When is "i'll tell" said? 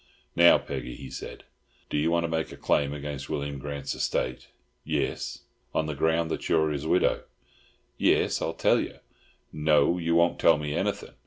8.41-8.79